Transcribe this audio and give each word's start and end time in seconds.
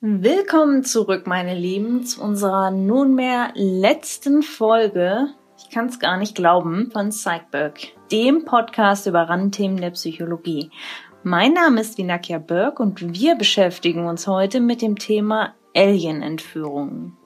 Willkommen 0.00 0.84
zurück, 0.84 1.26
meine 1.26 1.56
Lieben, 1.56 2.04
zu 2.04 2.22
unserer 2.22 2.70
nunmehr 2.70 3.50
letzten 3.56 4.44
Folge, 4.44 5.30
ich 5.58 5.70
kann 5.70 5.86
es 5.86 5.98
gar 5.98 6.18
nicht 6.18 6.36
glauben, 6.36 6.92
von 6.92 7.08
Psychberg, 7.08 7.80
dem 8.12 8.44
Podcast 8.44 9.08
über 9.08 9.22
Randthemen 9.22 9.80
der 9.80 9.90
Psychologie. 9.90 10.70
Mein 11.24 11.52
Name 11.52 11.80
ist 11.80 11.98
Vinakia 11.98 12.38
Berg 12.38 12.78
und 12.78 13.12
wir 13.12 13.34
beschäftigen 13.34 14.06
uns 14.06 14.28
heute 14.28 14.60
mit 14.60 14.82
dem 14.82 14.94
Thema 14.94 15.56
Alien-Entführungen. 15.74 17.17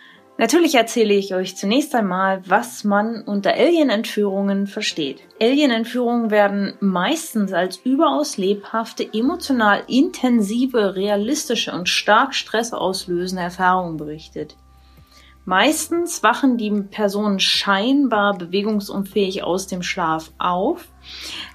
Natürlich 0.43 0.75
erzähle 0.75 1.15
ich 1.15 1.37
euch 1.37 1.57
zunächst 1.57 1.95
einmal, 1.95 2.43
was 2.49 2.83
man 2.83 3.23
unter 3.23 3.55
Alien-Entführungen 3.55 4.67
versteht. 4.67 5.21
Alien-Entführungen 5.41 6.33
werden 6.33 6.75
meistens 6.81 7.53
als 7.53 7.77
überaus 7.77 8.39
lebhafte, 8.39 9.09
emotional 9.15 9.85
intensive, 9.87 10.97
realistische 10.97 11.71
und 11.71 11.89
stark 11.89 12.35
stressauslösende 12.35 13.41
Erfahrungen 13.41 13.97
berichtet. 13.97 14.57
Meistens 15.45 16.25
wachen 16.25 16.57
die 16.57 16.73
Personen 16.73 17.39
scheinbar 17.39 18.37
bewegungsunfähig 18.37 19.45
aus 19.45 19.69
dem 19.69 19.85
Schlaf 19.85 20.33
auf, 20.39 20.89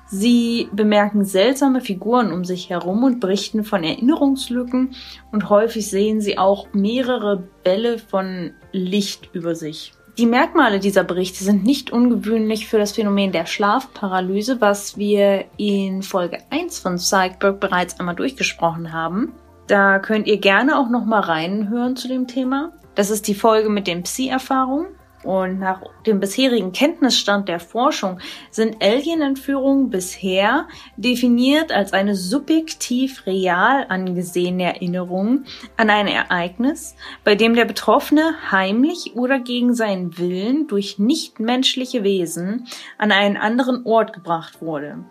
Sie 0.10 0.70
bemerken 0.72 1.26
seltsame 1.26 1.82
Figuren 1.82 2.32
um 2.32 2.46
sich 2.46 2.70
herum 2.70 3.04
und 3.04 3.20
berichten 3.20 3.64
von 3.64 3.84
Erinnerungslücken 3.84 4.96
und 5.32 5.50
häufig 5.50 5.90
sehen 5.90 6.22
sie 6.22 6.38
auch 6.38 6.68
mehrere 6.74 7.44
Bälle 7.64 8.00
von 8.00 8.52
Licht 8.72 9.30
über 9.34 9.54
sich. 9.54 9.94
Die 10.18 10.26
Merkmale 10.26 10.80
dieser 10.80 11.04
Berichte 11.04 11.44
sind 11.44 11.64
nicht 11.64 11.92
ungewöhnlich 11.92 12.68
für 12.68 12.80
das 12.80 12.94
Phänomen 12.94 13.32
der 13.32 13.46
Schlafparalyse, 13.46 14.62
was 14.62 14.98
wir 14.98 15.46
in 15.58 16.02
Folge 16.02 16.40
1 16.50 16.80
von 16.80 16.96
Psychberg 16.96 17.60
bereits 17.60 18.00
einmal 18.00 18.16
durchgesprochen 18.16 18.94
haben. 18.94 19.34
Da 19.68 20.00
könnt 20.00 20.26
ihr 20.26 20.40
gerne 20.40 20.80
auch 20.80 20.90
noch 20.90 21.06
mal 21.06 21.20
reinhören 21.20 21.96
zu 21.96 22.08
dem 22.08 22.26
Thema. 22.26 22.72
Das 22.96 23.12
ist 23.12 23.28
die 23.28 23.36
Folge 23.36 23.70
mit 23.70 23.86
den 23.86 24.02
Psi-Erfahrungen. 24.02 24.88
Und 25.28 25.60
nach 25.60 25.82
dem 26.06 26.22
bisherigen 26.22 26.72
Kenntnisstand 26.72 27.50
der 27.50 27.60
Forschung 27.60 28.22
sind 28.50 28.82
Alien-Entführungen 28.82 29.90
bisher 29.90 30.70
definiert 30.96 31.74
als 31.74 31.92
eine 31.92 32.16
subjektiv 32.16 33.26
real 33.26 33.86
angesehene 33.90 34.64
Erinnerung 34.64 35.44
an 35.76 35.90
ein 35.90 36.08
Ereignis, 36.08 36.96
bei 37.26 37.36
dem 37.36 37.56
der 37.56 37.66
Betroffene 37.66 38.36
heimlich 38.52 39.18
oder 39.18 39.40
gegen 39.40 39.74
seinen 39.74 40.18
Willen 40.18 40.68
durch 40.68 40.98
nichtmenschliche 40.98 42.06
Wesen 42.06 42.66
an 42.98 43.12
einen 43.12 43.36
anderen 43.36 43.86
Ort 43.86 44.14
gebracht 44.14 44.62
wurde. 44.62 45.04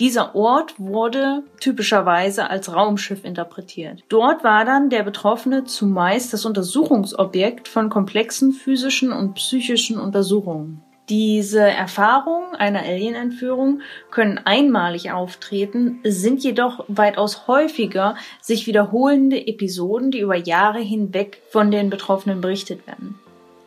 Dieser 0.00 0.34
Ort 0.34 0.74
wurde 0.78 1.44
typischerweise 1.60 2.50
als 2.50 2.74
Raumschiff 2.74 3.24
interpretiert. 3.24 4.02
Dort 4.08 4.42
war 4.42 4.64
dann 4.64 4.90
der 4.90 5.02
Betroffene 5.02 5.64
zumeist 5.64 6.32
das 6.32 6.44
Untersuchungsobjekt 6.44 7.68
von 7.68 7.90
komplexen 7.90 8.52
physischen 8.52 9.12
und 9.12 9.34
psychischen 9.34 9.98
Untersuchungen. 9.98 10.82
Diese 11.08 11.60
Erfahrungen 11.60 12.54
einer 12.54 12.80
Alien-Entführung 12.80 13.80
können 14.10 14.38
einmalig 14.38 15.10
auftreten, 15.10 15.98
sind 16.04 16.42
jedoch 16.42 16.84
weitaus 16.88 17.48
häufiger 17.48 18.14
sich 18.40 18.66
wiederholende 18.66 19.46
Episoden, 19.46 20.10
die 20.10 20.20
über 20.20 20.36
Jahre 20.36 20.78
hinweg 20.78 21.42
von 21.50 21.70
den 21.70 21.90
Betroffenen 21.90 22.40
berichtet 22.40 22.86
werden. 22.86 23.18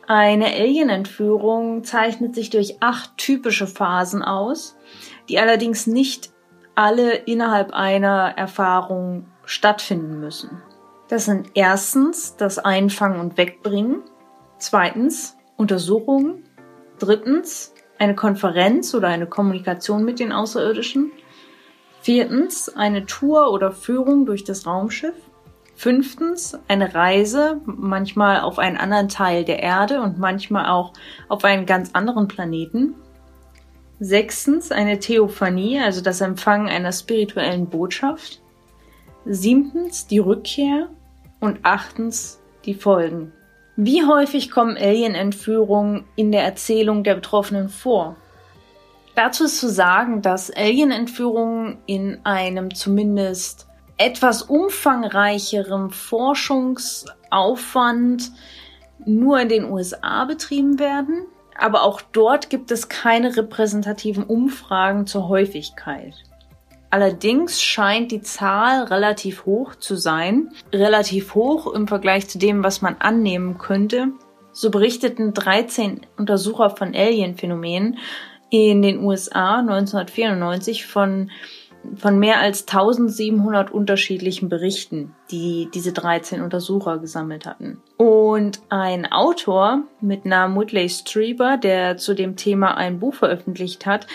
Eine 0.08 0.46
Alien-Entführung 0.46 1.84
zeichnet 1.84 2.34
sich 2.34 2.50
durch 2.50 2.76
acht 2.80 3.16
typische 3.18 3.66
Phasen 3.66 4.22
aus, 4.22 4.76
die 5.28 5.38
allerdings 5.38 5.86
nicht 5.86 6.32
alle 6.74 7.14
innerhalb 7.14 7.72
einer 7.72 8.34
Erfahrung 8.36 9.26
stattfinden 9.44 10.20
müssen. 10.20 10.62
Das 11.08 11.24
sind 11.24 11.50
erstens 11.54 12.36
das 12.36 12.58
Einfangen 12.58 13.20
und 13.20 13.36
Wegbringen, 13.36 14.02
zweitens 14.58 15.36
Untersuchungen, 15.56 16.44
drittens 16.98 17.72
eine 17.98 18.14
Konferenz 18.14 18.94
oder 18.94 19.08
eine 19.08 19.26
Kommunikation 19.26 20.04
mit 20.04 20.18
den 20.18 20.32
Außerirdischen, 20.32 21.12
viertens 22.02 22.68
eine 22.68 23.06
Tour 23.06 23.52
oder 23.52 23.72
Führung 23.72 24.26
durch 24.26 24.44
das 24.44 24.66
Raumschiff, 24.66 25.14
fünftens 25.74 26.58
eine 26.68 26.94
Reise, 26.94 27.60
manchmal 27.64 28.40
auf 28.40 28.58
einen 28.58 28.76
anderen 28.76 29.08
Teil 29.08 29.44
der 29.44 29.62
Erde 29.62 30.00
und 30.00 30.18
manchmal 30.18 30.66
auch 30.66 30.92
auf 31.28 31.44
einen 31.44 31.66
ganz 31.66 31.90
anderen 31.92 32.28
Planeten, 32.28 32.94
Sechstens 33.98 34.72
eine 34.72 34.98
Theophanie, 34.98 35.80
also 35.80 36.02
das 36.02 36.20
Empfangen 36.20 36.68
einer 36.68 36.92
spirituellen 36.92 37.68
Botschaft. 37.68 38.42
Siebtens 39.24 40.06
die 40.06 40.18
Rückkehr 40.18 40.90
und 41.40 41.60
achtens 41.62 42.38
die 42.66 42.74
Folgen. 42.74 43.32
Wie 43.76 44.04
häufig 44.04 44.50
kommen 44.50 44.76
Alien-Entführungen 44.76 46.04
in 46.14 46.30
der 46.30 46.44
Erzählung 46.44 47.04
der 47.04 47.14
Betroffenen 47.14 47.70
vor? 47.70 48.16
Dazu 49.14 49.44
ist 49.44 49.58
zu 49.58 49.70
sagen, 49.70 50.20
dass 50.20 50.50
Alien-Entführungen 50.50 51.78
in 51.86 52.20
einem 52.24 52.74
zumindest 52.74 53.66
etwas 53.96 54.42
umfangreicherem 54.42 55.88
Forschungsaufwand 55.90 58.30
nur 59.06 59.40
in 59.40 59.48
den 59.48 59.64
USA 59.64 60.26
betrieben 60.26 60.78
werden 60.78 61.22
aber 61.58 61.82
auch 61.82 62.00
dort 62.00 62.50
gibt 62.50 62.70
es 62.70 62.88
keine 62.88 63.36
repräsentativen 63.36 64.24
Umfragen 64.24 65.06
zur 65.06 65.28
Häufigkeit. 65.28 66.14
Allerdings 66.90 67.60
scheint 67.60 68.12
die 68.12 68.22
Zahl 68.22 68.84
relativ 68.84 69.44
hoch 69.44 69.74
zu 69.74 69.96
sein, 69.96 70.50
relativ 70.72 71.34
hoch 71.34 71.72
im 71.72 71.88
Vergleich 71.88 72.28
zu 72.28 72.38
dem, 72.38 72.62
was 72.62 72.80
man 72.80 72.96
annehmen 73.00 73.58
könnte. 73.58 74.08
So 74.52 74.70
berichteten 74.70 75.34
13 75.34 76.06
Untersucher 76.16 76.70
von 76.70 76.94
Alien-Phänomenen 76.94 77.98
in 78.50 78.80
den 78.80 79.02
USA 79.04 79.58
1994 79.58 80.86
von 80.86 81.30
von 81.96 82.18
mehr 82.18 82.40
als 82.40 82.62
1700 82.62 83.70
unterschiedlichen 83.70 84.48
Berichten, 84.48 85.14
die 85.30 85.68
diese 85.72 85.92
13 85.92 86.42
Untersucher 86.42 86.98
gesammelt 86.98 87.46
hatten. 87.46 87.80
Und 87.96 88.60
ein 88.68 89.10
Autor 89.10 89.82
mit 90.00 90.24
Namen 90.24 90.58
Whitley 90.58 90.88
Strieber, 90.88 91.56
der 91.56 91.96
zu 91.96 92.14
dem 92.14 92.36
Thema 92.36 92.76
ein 92.76 92.98
Buch 92.98 93.14
veröffentlicht 93.14 93.86
hat, 93.86 94.06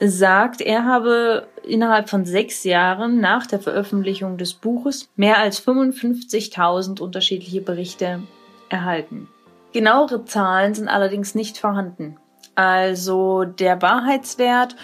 sagt, 0.00 0.60
er 0.60 0.84
habe 0.84 1.48
innerhalb 1.64 2.08
von 2.08 2.24
sechs 2.24 2.64
Jahren 2.64 3.20
nach 3.20 3.46
der 3.46 3.58
Veröffentlichung 3.58 4.38
des 4.38 4.54
Buches 4.54 5.08
mehr 5.16 5.38
als 5.38 5.64
55.000 5.66 7.00
unterschiedliche 7.00 7.60
Berichte 7.60 8.22
erhalten. 8.68 9.28
Genauere 9.72 10.24
Zahlen 10.24 10.74
sind 10.74 10.88
allerdings 10.88 11.34
nicht 11.34 11.58
vorhanden. 11.58 12.16
Also 12.54 13.44
der 13.44 13.80
Wahrheitswert 13.82 14.76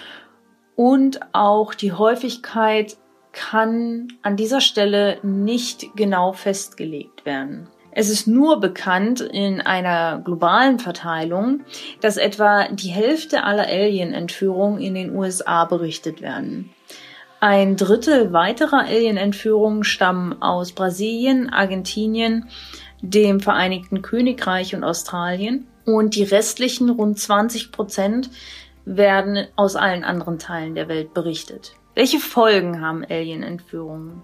und 0.77 1.21
auch 1.33 1.75
die 1.75 1.93
Häufigkeit 1.93 2.97
kann 3.33 4.09
an 4.23 4.37
dieser 4.37 4.61
Stelle 4.61 5.19
nicht 5.23 5.97
genau 5.97 6.33
festgelegt 6.33 7.25
werden. 7.27 7.69
Es 7.97 8.09
ist 8.11 8.27
nur 8.27 8.59
bekannt 8.59 9.21
in 9.21 9.61
einer 9.61 10.21
globalen 10.25 10.81
Verteilung, 10.81 11.61
dass 12.01 12.17
etwa 12.17 12.67
die 12.69 12.89
Hälfte 12.89 13.45
aller 13.45 13.69
Alien-Entführungen 13.69 14.81
in 14.81 14.95
den 14.95 15.15
USA 15.15 15.65
berichtet 15.65 16.21
werden. 16.21 16.71
Ein 17.39 17.77
Drittel 17.77 18.33
weiterer 18.33 18.81
Alien-Entführungen 18.81 19.85
stammen 19.85 20.43
aus 20.43 20.73
Brasilien, 20.73 21.51
Argentinien, 21.51 22.49
dem 23.01 23.39
Vereinigten 23.39 24.03
Königreich 24.03 24.75
und 24.75 24.83
Australien 24.83 25.67
und 25.85 26.17
die 26.17 26.23
restlichen 26.25 26.91
rund 26.91 27.19
20 27.19 27.71
Prozent 27.71 28.31
werden 28.85 29.47
aus 29.57 29.77
allen 29.77 30.05
anderen 30.05 30.39
Teilen 30.39 30.75
der 30.75 30.89
Welt 30.89 31.15
berichtet. 31.15 31.75
Welche 31.95 32.19
Folgen 32.19 32.81
haben 32.81 33.05
Alien-Entführungen? 33.05 34.23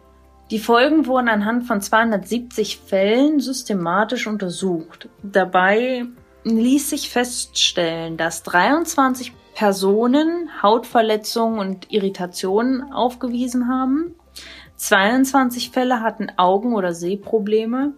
Die 0.50 0.58
Folgen 0.58 1.06
wurden 1.06 1.28
anhand 1.28 1.64
von 1.64 1.80
270 1.80 2.78
Fällen 2.78 3.38
systematisch 3.38 4.26
untersucht. 4.26 5.08
Dabei 5.22 6.06
ließ 6.42 6.90
sich 6.90 7.08
feststellen, 7.08 8.16
dass 8.16 8.42
23 8.42 9.32
Personen 9.54 10.50
Hautverletzungen 10.62 11.60
und 11.60 11.92
Irritationen 11.92 12.92
aufgewiesen 12.92 13.68
haben. 13.68 14.16
22 14.76 15.70
Fälle 15.70 16.00
hatten 16.00 16.32
Augen- 16.36 16.74
oder 16.74 16.94
Sehprobleme. 16.94 17.92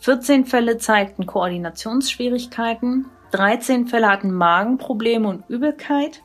14 0.00 0.44
Fälle 0.44 0.78
zeigten 0.78 1.26
Koordinationsschwierigkeiten. 1.26 3.06
13 3.30 3.86
Fälle 3.86 4.08
hatten 4.08 4.32
Magenprobleme 4.32 5.28
und 5.28 5.48
Übelkeit. 5.48 6.22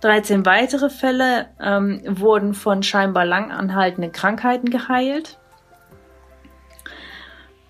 13 0.00 0.46
weitere 0.46 0.90
Fälle 0.90 1.48
ähm, 1.60 2.02
wurden 2.06 2.54
von 2.54 2.82
scheinbar 2.82 3.24
lang 3.24 3.50
anhaltenden 3.50 4.12
Krankheiten 4.12 4.70
geheilt. 4.70 5.38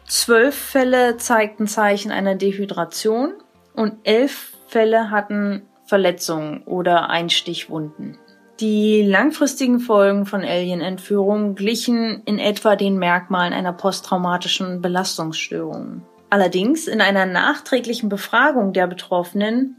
Zwölf 0.05 0.55
Fälle 0.55 1.17
zeigten 1.17 1.67
Zeichen 1.67 2.11
einer 2.11 2.35
Dehydration 2.35 3.35
und 3.75 3.95
elf 4.05 4.55
Fälle 4.67 5.11
hatten 5.11 5.63
Verletzungen 5.85 6.63
oder 6.65 7.09
Einstichwunden. 7.09 8.19
Die 8.61 9.03
langfristigen 9.03 9.79
Folgen 9.79 10.27
von 10.27 10.43
Alien-Entführungen 10.43 11.55
glichen 11.55 12.23
in 12.25 12.39
etwa 12.39 12.75
den 12.75 12.99
Merkmalen 12.99 13.53
einer 13.53 13.73
posttraumatischen 13.73 14.83
Belastungsstörung. 14.83 16.03
Allerdings 16.31 16.87
in 16.87 17.01
einer 17.01 17.27
nachträglichen 17.27 18.09
Befragung 18.09 18.73
der 18.73 18.87
Betroffenen 18.87 19.77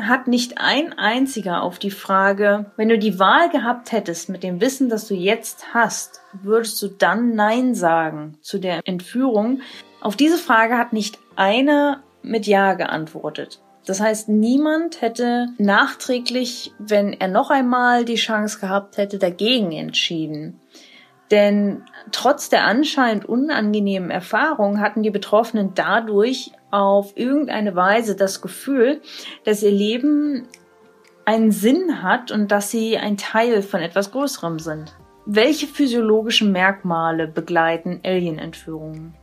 hat 0.00 0.28
nicht 0.28 0.58
ein 0.58 0.98
einziger 0.98 1.62
auf 1.62 1.78
die 1.78 1.90
Frage, 1.90 2.72
wenn 2.76 2.88
du 2.88 2.98
die 2.98 3.18
Wahl 3.18 3.50
gehabt 3.50 3.92
hättest 3.92 4.28
mit 4.30 4.42
dem 4.42 4.60
Wissen, 4.60 4.88
das 4.88 5.08
du 5.08 5.14
jetzt 5.14 5.74
hast, 5.74 6.22
würdest 6.32 6.80
du 6.80 6.88
dann 6.88 7.34
Nein 7.34 7.74
sagen 7.74 8.38
zu 8.40 8.58
der 8.58 8.80
Entführung? 8.84 9.60
Auf 10.00 10.16
diese 10.16 10.38
Frage 10.38 10.78
hat 10.78 10.92
nicht 10.92 11.18
einer 11.36 12.02
mit 12.22 12.46
Ja 12.46 12.74
geantwortet. 12.74 13.60
Das 13.86 14.00
heißt, 14.00 14.28
niemand 14.28 15.00
hätte 15.00 15.48
nachträglich, 15.58 16.72
wenn 16.78 17.12
er 17.12 17.28
noch 17.28 17.50
einmal 17.50 18.04
die 18.04 18.16
Chance 18.16 18.60
gehabt 18.60 18.96
hätte, 18.96 19.18
dagegen 19.18 19.72
entschieden. 19.72 20.60
Denn 21.30 21.84
trotz 22.10 22.48
der 22.48 22.64
anscheinend 22.64 23.24
unangenehmen 23.24 24.10
Erfahrung 24.10 24.80
hatten 24.80 25.02
die 25.02 25.10
Betroffenen 25.10 25.72
dadurch 25.74 26.52
auf 26.70 27.12
irgendeine 27.16 27.76
Weise 27.76 28.16
das 28.16 28.42
Gefühl, 28.42 29.00
dass 29.44 29.62
ihr 29.62 29.70
Leben 29.70 30.48
einen 31.24 31.52
Sinn 31.52 32.02
hat 32.02 32.32
und 32.32 32.50
dass 32.50 32.70
sie 32.70 32.98
ein 32.98 33.16
Teil 33.16 33.62
von 33.62 33.80
etwas 33.80 34.10
Größerem 34.10 34.58
sind. 34.58 34.96
Welche 35.26 35.68
physiologischen 35.68 36.50
Merkmale 36.50 37.28
begleiten 37.28 38.00
Alien-Entführungen? 38.04 39.14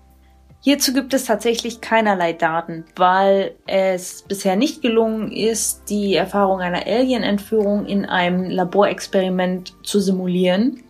Hierzu 0.61 0.93
gibt 0.93 1.13
es 1.13 1.25
tatsächlich 1.25 1.81
keinerlei 1.81 2.33
Daten, 2.33 2.85
weil 2.95 3.55
es 3.67 4.23
bisher 4.23 4.55
nicht 4.55 4.81
gelungen 4.81 5.31
ist, 5.31 5.89
die 5.89 6.15
Erfahrung 6.15 6.61
einer 6.61 6.85
Alien-Entführung 6.87 7.85
in 7.85 8.05
einem 8.05 8.49
Laborexperiment 8.49 9.73
zu 9.83 9.99
simulieren 9.99 10.83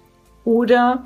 oder 0.48 1.04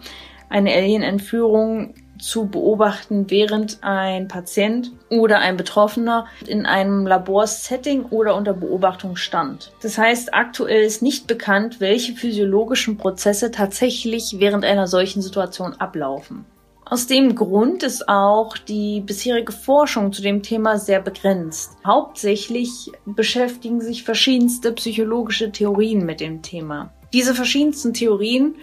eine 0.50 0.72
Alien-Entführung 0.72 1.96
zu 2.20 2.46
beobachten, 2.46 3.32
während 3.32 3.80
ein 3.82 4.28
Patient 4.28 4.92
oder 5.10 5.40
ein 5.40 5.58
Betroffener 5.58 6.28
in 6.46 6.68
einem 6.68 7.08
Laborsetting 7.08 8.06
oder 8.06 8.36
unter 8.36 8.54
Beobachtung 8.54 9.16
stand. 9.16 9.72
Das 9.82 9.98
heißt, 9.98 10.36
aktuell 10.36 10.84
ist 10.84 11.02
nicht 11.02 11.26
bekannt, 11.26 11.80
welche 11.80 12.14
physiologischen 12.14 12.98
Prozesse 12.98 13.50
tatsächlich 13.50 14.36
während 14.38 14.64
einer 14.64 14.86
solchen 14.86 15.24
Situation 15.24 15.74
ablaufen. 15.74 16.46
Aus 16.86 17.08
dem 17.08 17.34
Grund 17.36 17.82
ist 17.82 18.08
auch 18.08 18.58
die 18.58 19.02
bisherige 19.02 19.54
Forschung 19.54 20.14
zu 20.14 20.22
dem 20.22 20.44
Thema 20.44 20.78
sehr 20.78 21.02
begrenzt. 21.02 21.72
Hauptsächlich 21.84 22.92
beschäftigen 23.06 23.82
sich 23.82 24.04
verschiedenste 24.04 24.74
psychologische 24.74 25.52
Theorien 25.52 26.06
mit 26.06 26.20
dem 26.20 26.44
Thema. 26.44 26.94
Diese 27.14 27.34
verschiedensten 27.34 27.94
Theorien 27.94 28.56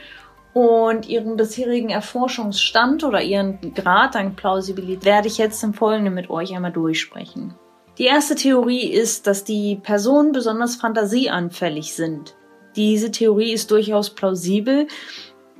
und 0.58 1.08
ihren 1.08 1.36
bisherigen 1.36 1.90
Erforschungsstand 1.90 3.04
oder 3.04 3.22
ihren 3.22 3.60
Grad 3.74 4.16
an 4.16 4.34
Plausibilität 4.34 5.04
werde 5.04 5.28
ich 5.28 5.38
jetzt 5.38 5.62
im 5.62 5.72
Folgenden 5.72 6.14
mit 6.14 6.30
euch 6.30 6.52
einmal 6.52 6.72
durchsprechen. 6.72 7.54
Die 7.96 8.06
erste 8.06 8.34
Theorie 8.34 8.90
ist, 8.90 9.28
dass 9.28 9.44
die 9.44 9.76
Personen 9.76 10.32
besonders 10.32 10.74
fantasieanfällig 10.74 11.94
sind. 11.94 12.34
Diese 12.74 13.12
Theorie 13.12 13.52
ist 13.52 13.70
durchaus 13.70 14.10
plausibel, 14.10 14.88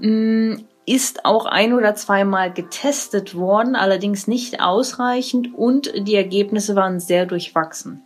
mm, 0.01 0.55
ist 0.85 1.25
auch 1.25 1.47
ein 1.47 1.75
oder 1.75 1.95
zweimal 1.95 2.53
getestet 2.53 3.37
worden, 3.37 3.77
allerdings 3.77 4.27
nicht 4.27 4.61
ausreichend 4.61 5.55
und 5.55 5.93
die 6.09 6.17
Ergebnisse 6.17 6.75
waren 6.75 6.99
sehr 6.99 7.25
durchwachsen. 7.25 8.03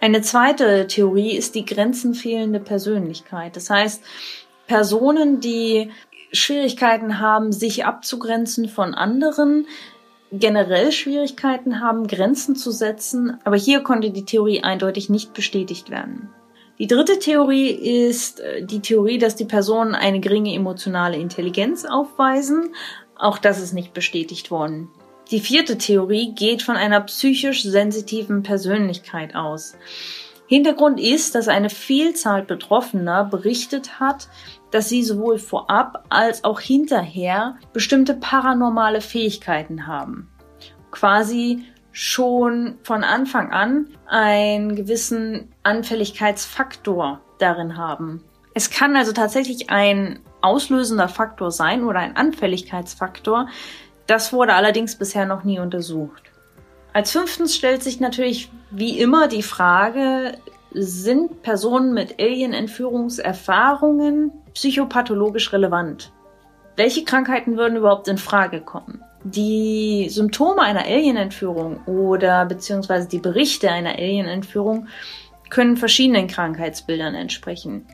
Eine 0.00 0.22
zweite 0.22 0.88
Theorie 0.88 1.36
ist 1.36 1.54
die 1.54 1.64
grenzenfehlende 1.64 2.58
Persönlichkeit. 2.58 3.54
Das 3.54 3.70
heißt, 3.70 4.02
Personen, 4.68 5.40
die 5.40 5.90
Schwierigkeiten 6.32 7.18
haben, 7.18 7.52
sich 7.52 7.84
abzugrenzen 7.84 8.68
von 8.68 8.94
anderen, 8.94 9.66
generell 10.30 10.92
Schwierigkeiten 10.92 11.80
haben, 11.80 12.06
Grenzen 12.06 12.54
zu 12.54 12.70
setzen, 12.70 13.38
aber 13.44 13.56
hier 13.56 13.80
konnte 13.80 14.10
die 14.10 14.24
Theorie 14.24 14.62
eindeutig 14.62 15.08
nicht 15.08 15.32
bestätigt 15.32 15.90
werden. 15.90 16.28
Die 16.78 16.86
dritte 16.86 17.18
Theorie 17.18 17.70
ist 17.70 18.40
äh, 18.40 18.64
die 18.64 18.80
Theorie, 18.80 19.18
dass 19.18 19.34
die 19.34 19.46
Personen 19.46 19.94
eine 19.94 20.20
geringe 20.20 20.54
emotionale 20.54 21.16
Intelligenz 21.16 21.84
aufweisen. 21.84 22.74
Auch 23.16 23.38
das 23.38 23.60
ist 23.60 23.72
nicht 23.72 23.94
bestätigt 23.94 24.52
worden. 24.52 24.88
Die 25.30 25.40
vierte 25.40 25.76
Theorie 25.76 26.34
geht 26.34 26.62
von 26.62 26.76
einer 26.76 27.00
psychisch 27.00 27.62
sensitiven 27.62 28.42
Persönlichkeit 28.42 29.34
aus. 29.34 29.76
Hintergrund 30.48 30.98
ist, 30.98 31.34
dass 31.34 31.46
eine 31.46 31.68
Vielzahl 31.68 32.42
Betroffener 32.42 33.22
berichtet 33.24 34.00
hat, 34.00 34.28
dass 34.70 34.88
sie 34.88 35.02
sowohl 35.02 35.38
vorab 35.38 36.06
als 36.08 36.42
auch 36.42 36.58
hinterher 36.58 37.56
bestimmte 37.74 38.14
paranormale 38.14 39.02
Fähigkeiten 39.02 39.86
haben. 39.86 40.30
Quasi 40.90 41.64
schon 41.92 42.78
von 42.82 43.04
Anfang 43.04 43.50
an 43.50 43.88
einen 44.06 44.74
gewissen 44.74 45.52
Anfälligkeitsfaktor 45.64 47.20
darin 47.38 47.76
haben. 47.76 48.24
Es 48.54 48.70
kann 48.70 48.96
also 48.96 49.12
tatsächlich 49.12 49.68
ein 49.68 50.20
auslösender 50.40 51.08
Faktor 51.08 51.50
sein 51.50 51.84
oder 51.84 51.98
ein 51.98 52.16
Anfälligkeitsfaktor. 52.16 53.48
Das 54.06 54.32
wurde 54.32 54.54
allerdings 54.54 54.96
bisher 54.96 55.26
noch 55.26 55.44
nie 55.44 55.58
untersucht. 55.58 56.27
Als 56.92 57.12
fünftens 57.12 57.54
stellt 57.54 57.82
sich 57.82 58.00
natürlich 58.00 58.50
wie 58.70 58.98
immer 58.98 59.28
die 59.28 59.42
Frage, 59.42 60.38
sind 60.72 61.42
Personen 61.42 61.94
mit 61.94 62.20
Alien-Entführungserfahrungen 62.20 64.32
psychopathologisch 64.54 65.52
relevant? 65.52 66.12
Welche 66.76 67.04
Krankheiten 67.04 67.56
würden 67.56 67.76
überhaupt 67.76 68.08
in 68.08 68.18
Frage 68.18 68.60
kommen? 68.60 69.02
Die 69.24 70.08
Symptome 70.10 70.62
einer 70.62 70.84
Alien-Entführung 70.84 71.80
oder 71.86 72.44
beziehungsweise 72.44 73.08
die 73.08 73.18
Berichte 73.18 73.70
einer 73.70 73.94
Alien-Entführung 73.94 74.86
können 75.50 75.76
verschiedenen 75.76 76.28
Krankheitsbildern 76.28 77.14
entsprechen. 77.14 77.86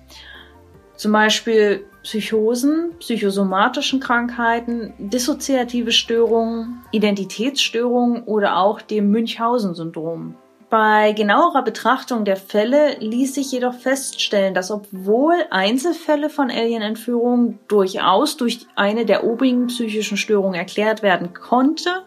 Zum 0.96 1.12
Beispiel 1.12 1.86
Psychosen, 2.04 2.92
psychosomatischen 3.00 3.98
Krankheiten, 3.98 4.92
dissoziative 4.98 5.90
Störungen, 5.90 6.82
Identitätsstörungen 6.92 8.24
oder 8.24 8.58
auch 8.58 8.82
dem 8.82 9.10
Münchhausen-Syndrom. 9.10 10.36
Bei 10.68 11.12
genauerer 11.12 11.62
Betrachtung 11.62 12.24
der 12.24 12.36
Fälle 12.36 12.98
ließ 12.98 13.34
sich 13.34 13.50
jedoch 13.52 13.74
feststellen, 13.74 14.54
dass 14.54 14.70
obwohl 14.70 15.34
Einzelfälle 15.50 16.28
von 16.28 16.50
Alien-Entführungen 16.50 17.58
durchaus 17.68 18.36
durch 18.36 18.66
eine 18.76 19.06
der 19.06 19.24
obigen 19.24 19.68
psychischen 19.68 20.18
Störungen 20.18 20.54
erklärt 20.54 21.02
werden 21.02 21.32
konnte, 21.32 22.02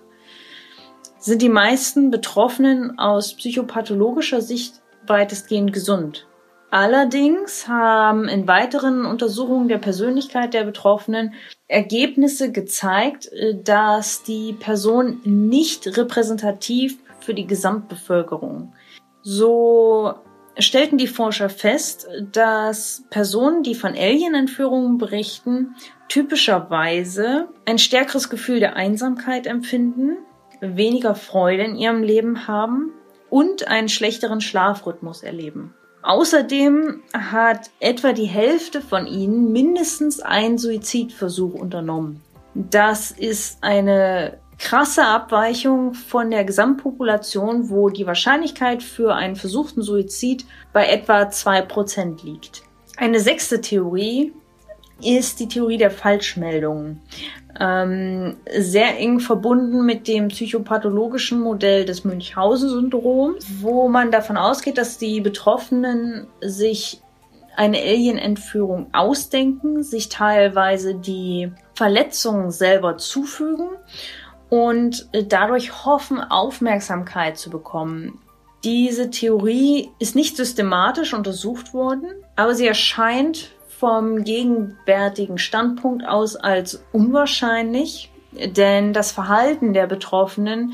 sind 1.18 1.42
die 1.42 1.50
meisten 1.50 2.12
Betroffenen 2.12 3.00
aus 3.00 3.34
psychopathologischer 3.34 4.42
Sicht 4.42 4.82
weitestgehend 5.08 5.74
gesund. 5.74 6.28
Allerdings 6.70 7.68
haben 7.68 8.28
in 8.28 8.48
weiteren 8.48 9.06
Untersuchungen 9.06 9.70
der 9.70 9.78
Persönlichkeit 9.78 10.54
der 10.54 10.66
Betroffenen 10.66 11.34
Ergebnisse 11.68 12.52
gezeigt, 12.52 13.30
dass 13.64 14.24
die 14.24 14.54
Person 14.54 15.22
nicht 15.24 15.98
repräsentativ 15.98 16.98
für 17.22 17.34
die 17.34 17.48
Gesamtbevölkerung. 17.48 18.74
So 19.22 20.14
stellten 20.58 20.98
die 20.98 21.08
Forscher 21.08 21.50
fest, 21.50 22.08
dass 22.32 23.04
Personen, 23.10 23.64
die 23.64 23.76
von 23.76 23.96
Alien-Entführungen 23.96 24.98
berichten, 24.98 25.76
typischerweise 26.10 27.48
ein 27.66 27.80
stärkeres 27.80 28.30
Gefühl 28.30 28.60
der 28.60 28.76
Einsamkeit 28.76 29.48
empfinden, 29.48 30.18
weniger 30.60 31.16
Freude 31.16 31.64
in 31.64 31.76
ihrem 31.76 32.04
Leben 32.04 32.48
haben 32.48 32.92
und 33.30 33.68
einen 33.68 33.90
schlechteren 33.90 34.42
Schlafrhythmus 34.42 35.24
erleben. 35.24 35.74
Außerdem 36.08 37.02
hat 37.12 37.70
etwa 37.82 38.14
die 38.14 38.28
Hälfte 38.28 38.80
von 38.80 39.08
ihnen 39.08 39.52
mindestens 39.52 40.22
einen 40.22 40.58
Suizidversuch 40.58 41.54
unternommen. 41.54 42.22
Das 42.54 43.12
ist 43.12 43.62
eine 43.62 44.38
krasse 44.58 45.04
Abweichung 45.04 45.94
von 45.94 46.32
der 46.32 46.46
Gesamtpopulation, 46.46 47.70
wo 47.70 47.90
die 47.90 48.08
Wahrscheinlichkeit 48.08 48.84
für 48.84 49.16
einen 49.16 49.36
versuchten 49.36 49.82
Suizid 49.82 50.46
bei 50.72 50.88
etwa 50.88 51.30
zwei 51.30 51.62
Prozent 51.62 52.24
liegt. 52.24 52.64
Eine 52.96 53.20
sechste 53.20 53.60
Theorie 53.60 54.32
ist 55.02 55.40
die 55.40 55.48
Theorie 55.48 55.78
der 55.78 55.92
Falschmeldungen. 55.92 57.02
Ähm, 57.60 58.38
sehr 58.56 59.00
eng 59.00 59.20
verbunden 59.20 59.86
mit 59.86 60.08
dem 60.08 60.28
psychopathologischen 60.28 61.40
Modell 61.40 61.86
des 61.86 62.04
Münchhausen-Syndroms, 62.04 63.46
wo 63.62 63.88
man 63.88 64.12
davon 64.12 64.38
ausgeht, 64.38 64.78
dass 64.78 64.98
die 64.98 65.22
Betroffenen 65.22 66.28
sich 66.42 67.02
eine 67.56 67.80
Alien-Entführung 67.80 68.88
ausdenken, 68.94 69.82
sich 69.84 70.10
teilweise 70.10 70.94
die 70.94 71.52
Verletzungen 71.74 72.52
selber 72.52 72.98
zufügen 72.98 73.70
und 74.50 75.10
dadurch 75.12 75.86
hoffen, 75.86 76.20
Aufmerksamkeit 76.20 77.38
zu 77.38 77.50
bekommen. 77.50 78.20
Diese 78.64 79.10
Theorie 79.10 79.90
ist 80.00 80.16
nicht 80.16 80.38
systematisch 80.38 81.14
untersucht 81.14 81.74
worden, 81.74 82.08
aber 82.36 82.54
sie 82.54 82.68
erscheint 82.68 83.52
vom 83.80 84.24
gegenwärtigen 84.24 85.38
Standpunkt 85.38 86.08
aus 86.08 86.36
als 86.36 86.84
unwahrscheinlich, 86.92 88.12
denn 88.32 88.94
das 88.94 89.12
Verhalten 89.12 89.74
der 89.74 89.88
Betroffenen 89.88 90.74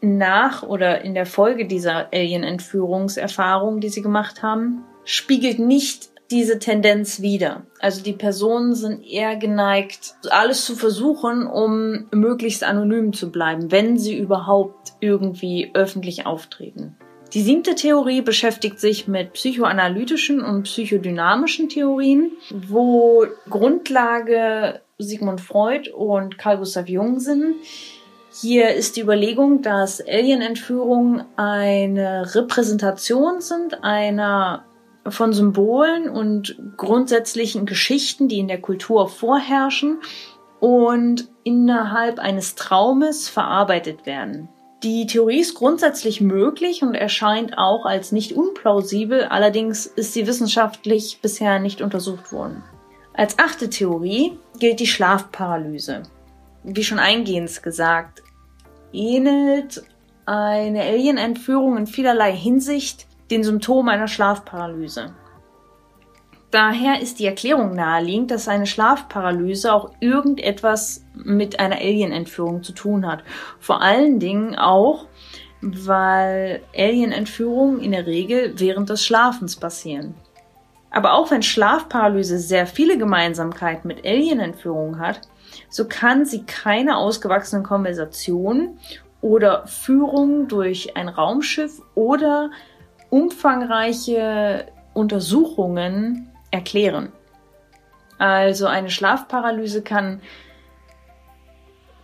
nach 0.00 0.62
oder 0.62 1.02
in 1.02 1.14
der 1.14 1.26
Folge 1.26 1.66
dieser 1.66 2.12
Alien-Entführungserfahrung, 2.12 3.80
die 3.80 3.88
sie 3.88 4.02
gemacht 4.02 4.42
haben, 4.42 4.84
spiegelt 5.04 5.58
nicht 5.58 6.10
diese 6.30 6.58
Tendenz 6.58 7.20
wider. 7.20 7.66
Also 7.80 8.02
die 8.02 8.12
Personen 8.12 8.74
sind 8.74 9.04
eher 9.04 9.36
geneigt, 9.36 10.14
alles 10.30 10.64
zu 10.64 10.76
versuchen, 10.76 11.46
um 11.46 12.06
möglichst 12.12 12.62
anonym 12.62 13.12
zu 13.12 13.32
bleiben, 13.32 13.70
wenn 13.70 13.98
sie 13.98 14.16
überhaupt 14.16 14.92
irgendwie 15.00 15.70
öffentlich 15.74 16.26
auftreten. 16.26 16.96
Die 17.32 17.42
siebte 17.42 17.76
Theorie 17.76 18.22
beschäftigt 18.22 18.80
sich 18.80 19.06
mit 19.06 19.34
psychoanalytischen 19.34 20.42
und 20.42 20.64
psychodynamischen 20.64 21.68
Theorien, 21.68 22.32
wo 22.50 23.24
Grundlage 23.48 24.80
Sigmund 24.98 25.40
Freud 25.40 25.90
und 25.90 26.38
Carl 26.38 26.58
Gustav 26.58 26.88
Jung 26.88 27.20
sind. 27.20 27.54
Hier 28.32 28.74
ist 28.74 28.96
die 28.96 29.02
Überlegung, 29.02 29.62
dass 29.62 30.00
Alien-Entführungen 30.00 31.24
eine 31.36 32.34
Repräsentation 32.34 33.40
sind 33.40 33.84
einer 33.84 34.64
von 35.06 35.32
Symbolen 35.32 36.08
und 36.08 36.56
grundsätzlichen 36.76 37.64
Geschichten, 37.64 38.28
die 38.28 38.38
in 38.38 38.48
der 38.48 38.60
Kultur 38.60 39.08
vorherrschen 39.08 40.00
und 40.58 41.28
innerhalb 41.44 42.18
eines 42.18 42.54
Traumes 42.54 43.28
verarbeitet 43.28 44.04
werden. 44.04 44.48
Die 44.82 45.06
Theorie 45.06 45.40
ist 45.40 45.54
grundsätzlich 45.54 46.22
möglich 46.22 46.82
und 46.82 46.94
erscheint 46.94 47.58
auch 47.58 47.84
als 47.84 48.12
nicht 48.12 48.32
unplausibel, 48.32 49.24
allerdings 49.24 49.84
ist 49.84 50.14
sie 50.14 50.26
wissenschaftlich 50.26 51.18
bisher 51.20 51.58
nicht 51.58 51.82
untersucht 51.82 52.32
worden. 52.32 52.62
Als 53.12 53.38
achte 53.38 53.68
Theorie 53.68 54.38
gilt 54.58 54.80
die 54.80 54.86
Schlafparalyse. 54.86 56.04
Wie 56.64 56.82
schon 56.82 56.98
eingehend 56.98 57.62
gesagt, 57.62 58.22
ähnelt 58.90 59.82
eine 60.24 60.82
Alien-Entführung 60.82 61.76
in 61.76 61.86
vielerlei 61.86 62.32
Hinsicht 62.34 63.06
den 63.30 63.44
Symptomen 63.44 63.90
einer 63.90 64.08
Schlafparalyse. 64.08 65.12
Daher 66.50 67.00
ist 67.00 67.20
die 67.20 67.26
Erklärung 67.26 67.76
naheliegend, 67.76 68.32
dass 68.32 68.48
eine 68.48 68.66
Schlafparalyse 68.66 69.72
auch 69.72 69.92
irgendetwas 70.00 71.04
mit 71.14 71.60
einer 71.60 71.76
Alien-Entführung 71.76 72.64
zu 72.64 72.72
tun 72.72 73.06
hat. 73.06 73.22
Vor 73.60 73.80
allen 73.80 74.18
Dingen 74.18 74.56
auch, 74.56 75.06
weil 75.60 76.62
Alien-Entführungen 76.76 77.80
in 77.80 77.92
der 77.92 78.06
Regel 78.06 78.54
während 78.56 78.90
des 78.90 79.04
Schlafens 79.04 79.56
passieren. 79.56 80.14
Aber 80.90 81.12
auch 81.12 81.30
wenn 81.30 81.42
Schlafparalyse 81.42 82.40
sehr 82.40 82.66
viele 82.66 82.98
Gemeinsamkeiten 82.98 83.86
mit 83.86 84.04
Alien-Entführungen 84.04 84.98
hat, 84.98 85.20
so 85.68 85.86
kann 85.86 86.24
sie 86.24 86.42
keine 86.44 86.96
ausgewachsenen 86.96 87.62
Konversationen 87.62 88.80
oder 89.20 89.68
Führung 89.68 90.48
durch 90.48 90.96
ein 90.96 91.08
Raumschiff 91.08 91.80
oder 91.94 92.50
umfangreiche 93.10 94.66
Untersuchungen 94.94 96.29
erklären. 96.50 97.12
Also 98.18 98.66
eine 98.66 98.90
Schlafparalyse 98.90 99.82
kann 99.82 100.20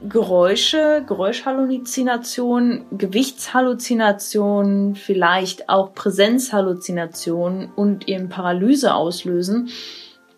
Geräusche, 0.00 1.04
Geräuschhalluzinationen, 1.06 2.84
Gewichtshalluzinationen, 2.96 4.94
vielleicht 4.94 5.70
auch 5.70 5.94
Präsenzhalluzinationen 5.94 7.72
und 7.74 8.06
eben 8.08 8.28
Paralyse 8.28 8.94
auslösen, 8.94 9.70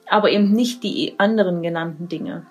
aber 0.08 0.30
eben 0.30 0.52
nicht 0.52 0.84
die 0.84 1.14
anderen 1.18 1.62
genannten 1.62 2.08
Dinge. 2.08 2.46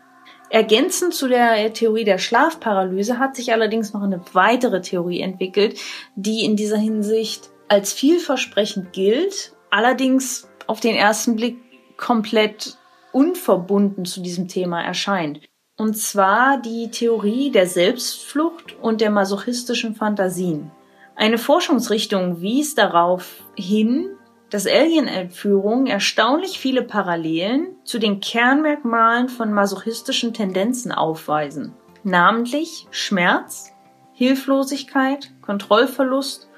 Ergänzend 0.49 1.13
zu 1.13 1.27
der 1.27 1.73
Theorie 1.73 2.03
der 2.03 2.17
Schlafparalyse 2.17 3.19
hat 3.19 3.35
sich 3.35 3.51
allerdings 3.51 3.93
noch 3.93 4.03
eine 4.03 4.21
weitere 4.33 4.81
Theorie 4.81 5.21
entwickelt, 5.21 5.79
die 6.15 6.45
in 6.45 6.55
dieser 6.55 6.77
Hinsicht 6.77 7.49
als 7.67 7.91
vielversprechend 7.93 8.93
gilt, 8.93 9.53
allerdings 9.69 10.47
auf 10.67 10.79
den 10.79 10.95
ersten 10.95 11.35
Blick 11.35 11.57
komplett 11.97 12.77
unverbunden 13.11 14.05
zu 14.05 14.21
diesem 14.21 14.47
Thema 14.47 14.81
erscheint. 14.81 15.41
Und 15.77 15.97
zwar 15.97 16.59
die 16.59 16.89
Theorie 16.91 17.51
der 17.51 17.67
Selbstflucht 17.67 18.75
und 18.81 19.01
der 19.01 19.11
masochistischen 19.11 19.95
Fantasien. 19.95 20.71
Eine 21.15 21.37
Forschungsrichtung 21.37 22.41
wies 22.41 22.75
darauf 22.75 23.43
hin, 23.55 24.09
dass 24.49 24.67
Alien-Entführungen 24.67 25.87
erstaunlich 25.87 26.59
viele 26.59 26.83
Parallelen 26.83 27.75
zu 27.83 27.99
den 27.99 28.19
Kernmerkmalen 28.19 29.29
von 29.29 29.51
masochistischen 29.51 30.33
Tendenzen 30.33 30.91
aufweisen, 30.91 31.73
namentlich 32.03 32.87
Schmerz, 32.91 33.71
Hilflosigkeit, 34.13 35.31
Kontrollverlust 35.41 36.49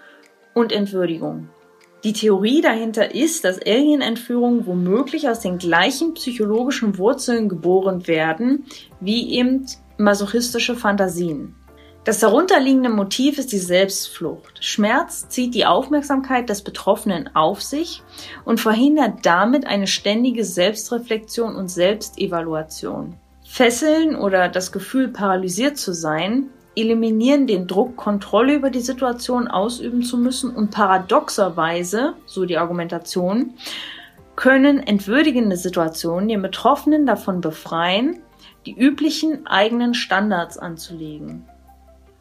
und 0.53 0.71
Entwürdigung. 0.71 1.49
Die 2.03 2.13
Theorie 2.13 2.61
dahinter 2.61 3.13
ist, 3.13 3.43
dass 3.43 3.59
Alien-Entführungen 3.59 4.65
womöglich 4.65 5.27
aus 5.27 5.41
den 5.41 5.57
gleichen 5.57 6.13
psychologischen 6.13 6.97
Wurzeln 6.97 7.49
geboren 7.49 8.07
werden 8.07 8.65
wie 9.01 9.33
eben 9.33 9.65
masochistische 9.97 10.75
Fantasien. 10.75 11.55
Das 12.05 12.19
darunterliegende 12.19 12.89
Motiv 12.89 13.37
ist 13.37 13.51
die 13.51 13.57
Selbstflucht. 13.59 14.63
Schmerz 14.63 15.27
zieht 15.27 15.53
die 15.53 15.65
Aufmerksamkeit 15.65 16.47
des 16.47 16.63
Betroffenen 16.63 17.35
auf 17.35 17.61
sich 17.61 18.01
und 18.45 18.61
verhindert 18.61 19.25
damit 19.25 19.67
eine 19.67 19.85
ständige 19.85 20.45
Selbstreflexion 20.45 21.55
und 21.55 21.67
Selbstevaluation. 21.67 23.17
Fesseln 23.45 24.15
oder 24.15 24.47
das 24.47 24.71
Gefühl, 24.71 25.09
paralysiert 25.09 25.77
zu 25.77 25.93
sein, 25.93 26.49
eliminieren 26.81 27.47
den 27.47 27.67
Druck, 27.67 27.95
Kontrolle 27.95 28.55
über 28.55 28.69
die 28.69 28.81
Situation 28.81 29.47
ausüben 29.47 30.03
zu 30.03 30.17
müssen 30.17 30.55
und 30.55 30.71
paradoxerweise, 30.71 32.13
so 32.25 32.45
die 32.45 32.57
Argumentation, 32.57 33.53
können 34.35 34.79
entwürdigende 34.79 35.57
Situationen 35.57 36.29
den 36.29 36.41
Betroffenen 36.41 37.05
davon 37.05 37.41
befreien, 37.41 38.19
die 38.65 38.73
üblichen 38.73 39.47
eigenen 39.47 39.93
Standards 39.93 40.57
anzulegen. 40.57 41.43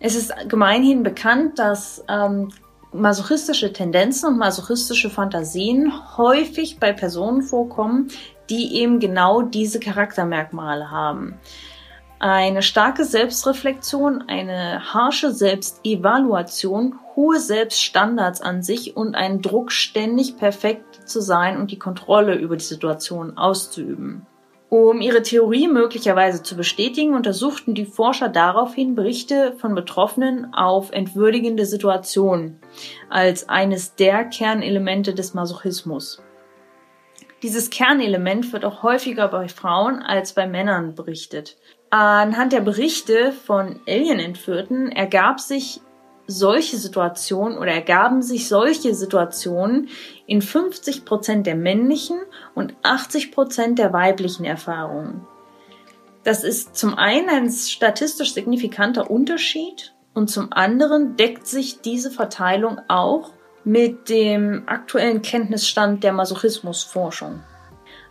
Es 0.01 0.15
ist 0.15 0.33
gemeinhin 0.49 1.03
bekannt, 1.03 1.59
dass 1.59 2.05
ähm, 2.09 2.51
masochistische 2.93 3.73
Tendenzen 3.73 4.29
und 4.29 4.39
masochistische 4.39 5.11
Fantasien 5.11 5.93
häufig 6.17 6.79
bei 6.79 6.93
Personen 6.93 7.43
vorkommen, 7.43 8.09
die 8.51 8.77
eben 8.77 8.99
genau 8.99 9.43
diese 9.43 9.79
Charaktermerkmale 9.79 10.91
haben. 10.91 11.35
Eine 12.21 12.63
starke 12.63 13.05
Selbstreflexion, 13.05 14.25
eine 14.27 14.93
harsche 14.93 15.31
Selbstevaluation, 15.31 16.99
hohe 17.15 17.39
Selbststandards 17.39 18.41
an 18.41 18.65
sich 18.65 18.97
und 18.97 19.15
ein 19.15 19.41
Druck, 19.41 19.71
ständig 19.71 20.37
perfekt 20.37 21.09
zu 21.09 21.21
sein 21.21 21.57
und 21.57 21.71
die 21.71 21.79
Kontrolle 21.79 22.35
über 22.35 22.57
die 22.57 22.65
Situation 22.65 23.39
auszuüben. 23.39 24.27
Um 24.69 25.01
ihre 25.01 25.23
Theorie 25.23 25.69
möglicherweise 25.69 26.43
zu 26.43 26.57
bestätigen, 26.57 27.15
untersuchten 27.15 27.75
die 27.75 27.87
Forscher 27.87 28.29
daraufhin 28.29 28.97
Berichte 28.97 29.55
von 29.57 29.77
Betroffenen 29.77 30.53
auf 30.53 30.91
entwürdigende 30.91 31.67
Situationen 31.67 32.61
als 33.09 33.49
eines 33.49 33.95
der 33.95 34.25
Kernelemente 34.25 35.15
des 35.15 35.35
Masochismus. 35.35 36.21
Dieses 37.45 37.71
Kernelement 37.71 38.53
wird 38.53 38.65
auch 38.65 38.83
häufiger 38.83 39.29
bei 39.29 39.49
Frauen 39.49 40.03
als 40.03 40.33
bei 40.33 40.49
Männern 40.49 40.97
berichtet. 40.97 41.57
Anhand 41.91 42.53
der 42.53 42.61
Berichte 42.61 43.33
von 43.33 43.81
Alien-Entführten 43.87 44.93
ergab 44.93 45.41
sich 45.41 45.81
solche 46.27 46.77
Situationen 46.77 47.57
oder 47.57 47.73
ergaben 47.73 48.21
sich 48.21 48.49
solche 48.49 48.95
Situationen 48.95 49.89
in 50.27 50.43
50 50.43 51.07
Prozent 51.07 51.47
der 51.47 51.55
männlichen 51.55 52.19
und 52.55 52.75
80 52.83 53.33
Prozent 53.33 53.79
der 53.79 53.95
weiblichen 53.95 54.45
Erfahrungen. 54.45 55.27
Das 56.25 56.45
ist 56.45 56.77
zum 56.77 56.95
einen 56.95 57.31
ein 57.31 57.51
statistisch 57.51 58.35
signifikanter 58.35 59.11
Unterschied 59.11 59.95
und 60.13 60.29
zum 60.29 60.53
anderen 60.53 61.17
deckt 61.17 61.47
sich 61.47 61.81
diese 61.81 62.11
Verteilung 62.11 62.79
auch 62.89 63.31
mit 63.65 64.11
dem 64.11 64.65
aktuellen 64.67 65.23
Kenntnisstand 65.23 66.05
der 66.05 66.13
Masochismusforschung. 66.13 67.41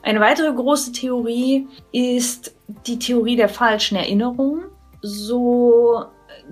Eine 0.01 0.19
weitere 0.19 0.53
große 0.53 0.91
Theorie 0.91 1.67
ist 1.91 2.55
die 2.85 2.99
Theorie 2.99 3.35
der 3.35 3.49
falschen 3.49 3.97
Erinnerungen. 3.97 4.65
So 5.01 6.05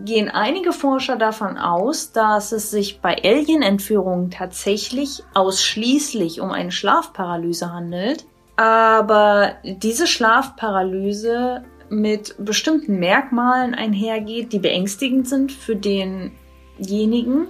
gehen 0.04 0.30
einige 0.30 0.74
Forscher 0.74 1.16
davon 1.16 1.58
aus, 1.58 2.12
dass 2.12 2.52
es 2.52 2.72
sich 2.72 3.00
bei 3.00 3.16
Alien-Entführungen 3.24 4.30
tatsächlich 4.30 5.24
ausschließlich 5.34 6.42
um 6.42 6.52
eine 6.52 6.72
Schlafparalyse 6.72 7.72
handelt, 7.72 8.26
aber 8.58 9.56
diese 9.64 10.08
Schlafparalyse 10.08 11.64
mit 11.90 12.36
bestimmten 12.40 13.00
Merkmalen 13.00 13.74
einhergeht, 13.74 14.54
die 14.54 14.60
beängstigend 14.60 15.28
sind 15.28 15.52
für 15.52 15.76
denjenigen 15.76 17.48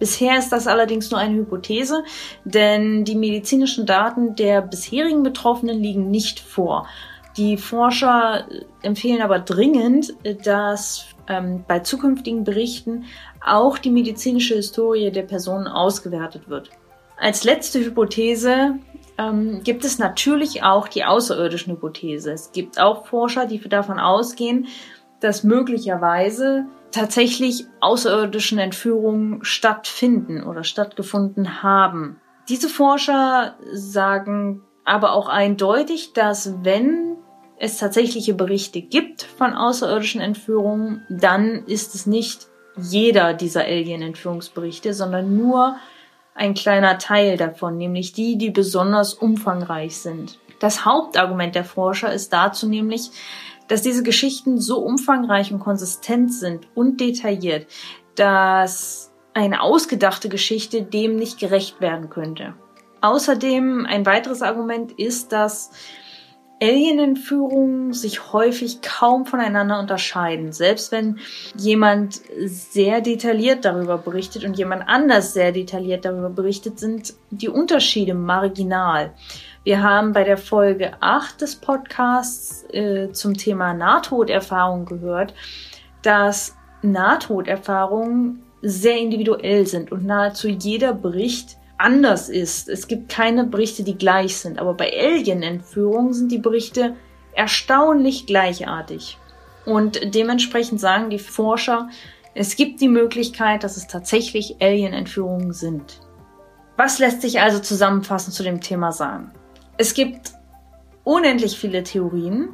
Bisher 0.00 0.36
ist 0.36 0.50
das 0.50 0.66
allerdings 0.66 1.12
nur 1.12 1.20
eine 1.20 1.36
Hypothese, 1.36 2.02
denn 2.44 3.04
die 3.04 3.14
medizinischen 3.14 3.86
Daten 3.86 4.34
der 4.34 4.60
bisherigen 4.60 5.22
Betroffenen 5.22 5.78
liegen 5.78 6.10
nicht 6.10 6.40
vor. 6.40 6.88
Die 7.36 7.56
Forscher 7.56 8.46
empfehlen 8.82 9.22
aber 9.22 9.38
dringend, 9.38 10.14
dass 10.44 11.06
ähm, 11.28 11.64
bei 11.66 11.78
zukünftigen 11.78 12.44
Berichten 12.44 13.04
auch 13.44 13.78
die 13.78 13.90
medizinische 13.90 14.56
Historie 14.56 15.10
der 15.10 15.22
Personen 15.22 15.68
ausgewertet 15.68 16.48
wird. 16.48 16.70
Als 17.16 17.44
letzte 17.44 17.80
Hypothese 17.80 18.78
ähm, 19.18 19.62
gibt 19.62 19.84
es 19.84 19.98
natürlich 19.98 20.62
auch 20.62 20.88
die 20.88 21.04
außerirdischen 21.04 21.74
Hypothese. 21.74 22.32
Es 22.32 22.52
gibt 22.52 22.80
auch 22.80 23.06
Forscher, 23.06 23.46
die 23.46 23.60
davon 23.60 23.98
ausgehen, 23.98 24.66
dass 25.20 25.44
möglicherweise 25.44 26.66
tatsächlich 26.90 27.66
außerirdischen 27.80 28.58
Entführungen 28.58 29.44
stattfinden 29.44 30.42
oder 30.42 30.64
stattgefunden 30.64 31.62
haben. 31.62 32.20
Diese 32.48 32.68
Forscher 32.68 33.54
sagen 33.72 34.62
aber 34.84 35.12
auch 35.12 35.28
eindeutig, 35.28 36.14
dass 36.14 36.64
wenn 36.64 37.09
es 37.60 37.76
tatsächliche 37.76 38.32
Berichte 38.32 38.80
gibt 38.80 39.22
von 39.22 39.52
außerirdischen 39.52 40.22
Entführungen, 40.22 41.04
dann 41.10 41.66
ist 41.66 41.94
es 41.94 42.06
nicht 42.06 42.48
jeder 42.76 43.34
dieser 43.34 43.64
Alien-Entführungsberichte, 43.64 44.94
sondern 44.94 45.36
nur 45.36 45.76
ein 46.34 46.54
kleiner 46.54 46.96
Teil 46.96 47.36
davon, 47.36 47.76
nämlich 47.76 48.14
die, 48.14 48.38
die 48.38 48.50
besonders 48.50 49.12
umfangreich 49.12 49.98
sind. 49.98 50.38
Das 50.58 50.86
Hauptargument 50.86 51.54
der 51.54 51.64
Forscher 51.64 52.12
ist 52.12 52.32
dazu 52.32 52.66
nämlich, 52.66 53.10
dass 53.68 53.82
diese 53.82 54.02
Geschichten 54.02 54.58
so 54.58 54.78
umfangreich 54.78 55.52
und 55.52 55.60
konsistent 55.60 56.32
sind 56.32 56.66
und 56.74 56.98
detailliert, 56.98 57.66
dass 58.14 59.12
eine 59.34 59.60
ausgedachte 59.60 60.30
Geschichte 60.30 60.82
dem 60.82 61.16
nicht 61.16 61.38
gerecht 61.38 61.82
werden 61.82 62.08
könnte. 62.08 62.54
Außerdem 63.02 63.84
ein 63.86 64.06
weiteres 64.06 64.40
Argument 64.40 64.92
ist, 64.92 65.32
dass 65.32 65.70
Alien-Entführungen 66.62 67.92
sich 67.92 68.32
häufig 68.32 68.82
kaum 68.82 69.24
voneinander 69.24 69.80
unterscheiden. 69.80 70.52
Selbst 70.52 70.92
wenn 70.92 71.18
jemand 71.56 72.20
sehr 72.44 73.00
detailliert 73.00 73.64
darüber 73.64 73.96
berichtet 73.96 74.44
und 74.44 74.58
jemand 74.58 74.86
anders 74.86 75.32
sehr 75.32 75.52
detailliert 75.52 76.04
darüber 76.04 76.28
berichtet, 76.28 76.78
sind 76.78 77.14
die 77.30 77.48
Unterschiede 77.48 78.14
marginal. 78.14 79.12
Wir 79.64 79.82
haben 79.82 80.12
bei 80.12 80.24
der 80.24 80.38
Folge 80.38 80.92
8 81.00 81.40
des 81.40 81.56
Podcasts 81.56 82.64
äh, 82.72 83.10
zum 83.12 83.36
Thema 83.36 83.74
Nahtoderfahrung 83.74 84.84
gehört, 84.84 85.34
dass 86.02 86.56
Nahtoderfahrungen 86.82 88.42
sehr 88.62 88.98
individuell 88.98 89.66
sind 89.66 89.92
und 89.92 90.04
nahezu 90.04 90.48
jeder 90.48 90.92
Bericht 90.92 91.56
anders 91.80 92.28
ist. 92.28 92.68
Es 92.68 92.86
gibt 92.86 93.08
keine 93.08 93.44
Berichte, 93.44 93.82
die 93.82 93.96
gleich 93.96 94.36
sind. 94.36 94.58
Aber 94.58 94.74
bei 94.74 94.92
Alien-Entführungen 94.92 96.12
sind 96.12 96.30
die 96.30 96.38
Berichte 96.38 96.96
erstaunlich 97.32 98.26
gleichartig. 98.26 99.18
Und 99.64 100.14
dementsprechend 100.14 100.80
sagen 100.80 101.10
die 101.10 101.18
Forscher, 101.18 101.88
es 102.34 102.56
gibt 102.56 102.80
die 102.80 102.88
Möglichkeit, 102.88 103.64
dass 103.64 103.76
es 103.76 103.86
tatsächlich 103.86 104.56
Alien-Entführungen 104.60 105.52
sind. 105.52 106.00
Was 106.76 106.98
lässt 106.98 107.22
sich 107.22 107.40
also 107.40 107.58
zusammenfassend 107.58 108.34
zu 108.34 108.42
dem 108.42 108.60
Thema 108.60 108.92
sagen? 108.92 109.32
Es 109.76 109.94
gibt 109.94 110.32
unendlich 111.04 111.58
viele 111.58 111.82
Theorien 111.82 112.50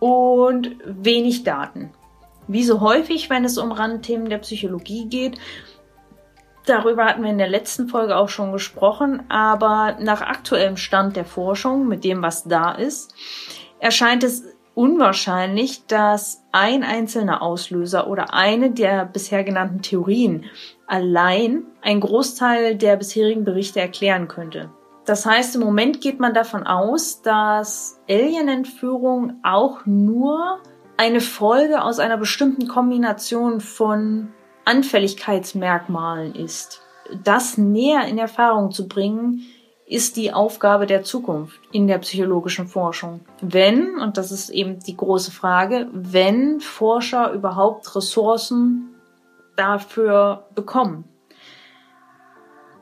und 0.00 0.76
wenig 0.84 1.44
Daten. 1.44 1.90
Wie 2.48 2.64
so 2.64 2.80
häufig, 2.80 3.30
wenn 3.30 3.44
es 3.44 3.58
um 3.58 3.72
Randthemen 3.72 4.28
der 4.28 4.38
Psychologie 4.38 5.06
geht, 5.06 5.38
Darüber 6.66 7.04
hatten 7.04 7.22
wir 7.22 7.30
in 7.30 7.38
der 7.38 7.48
letzten 7.48 7.88
Folge 7.88 8.16
auch 8.16 8.28
schon 8.28 8.50
gesprochen, 8.50 9.22
aber 9.28 9.96
nach 10.00 10.20
aktuellem 10.20 10.76
Stand 10.76 11.14
der 11.14 11.24
Forschung, 11.24 11.86
mit 11.86 12.02
dem, 12.02 12.22
was 12.22 12.42
da 12.44 12.72
ist, 12.72 13.14
erscheint 13.78 14.24
es 14.24 14.44
unwahrscheinlich, 14.74 15.86
dass 15.86 16.42
ein 16.50 16.82
einzelner 16.82 17.40
Auslöser 17.40 18.08
oder 18.08 18.34
eine 18.34 18.72
der 18.72 19.04
bisher 19.04 19.44
genannten 19.44 19.80
Theorien 19.80 20.44
allein 20.88 21.62
einen 21.82 22.00
Großteil 22.00 22.74
der 22.76 22.96
bisherigen 22.96 23.44
Berichte 23.44 23.80
erklären 23.80 24.26
könnte. 24.26 24.70
Das 25.04 25.24
heißt, 25.24 25.54
im 25.54 25.62
Moment 25.62 26.00
geht 26.00 26.18
man 26.18 26.34
davon 26.34 26.66
aus, 26.66 27.22
dass 27.22 28.00
Alien-Entführung 28.08 29.34
auch 29.44 29.86
nur 29.86 30.58
eine 30.96 31.20
Folge 31.20 31.82
aus 31.82 32.00
einer 32.00 32.16
bestimmten 32.16 32.66
Kombination 32.66 33.60
von 33.60 34.32
Anfälligkeitsmerkmalen 34.66 36.34
ist. 36.34 36.82
Das 37.24 37.56
näher 37.56 38.06
in 38.06 38.18
Erfahrung 38.18 38.72
zu 38.72 38.88
bringen, 38.88 39.46
ist 39.86 40.16
die 40.16 40.32
Aufgabe 40.32 40.86
der 40.86 41.04
Zukunft 41.04 41.60
in 41.70 41.86
der 41.86 41.98
psychologischen 41.98 42.66
Forschung. 42.66 43.20
Wenn, 43.40 43.98
und 43.98 44.16
das 44.16 44.32
ist 44.32 44.50
eben 44.50 44.80
die 44.80 44.96
große 44.96 45.30
Frage, 45.30 45.88
wenn 45.92 46.60
Forscher 46.60 47.32
überhaupt 47.32 47.94
Ressourcen 47.94 48.96
dafür 49.54 50.46
bekommen. 50.56 51.04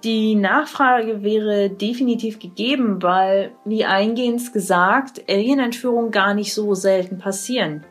Die 0.03 0.35
Nachfrage 0.35 1.23
wäre 1.23 1.71
definitiv 1.71 2.39
gegeben, 2.39 3.03
weil, 3.03 3.53
wie 3.65 3.85
eingehend 3.85 4.53
gesagt, 4.53 5.23
Alien-Entführungen 5.29 6.11
gar 6.11 6.35
nicht 6.35 6.55
so 6.55 6.75
selten 6.75 7.19
passieren. 7.19 7.85